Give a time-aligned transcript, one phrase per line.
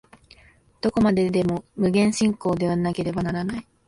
[0.81, 3.67] どこまでも無限進行でなければならない。